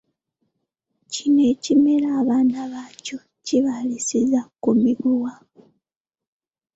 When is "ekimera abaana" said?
1.53-2.59